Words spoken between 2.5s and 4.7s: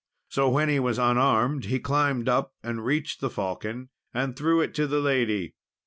and reached the falcon, and threw